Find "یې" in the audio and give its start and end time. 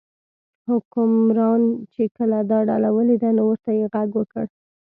3.77-3.85